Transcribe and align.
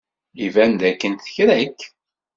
Iban 0.45 0.71
dakken 0.81 1.13
tra-k. 1.25 1.79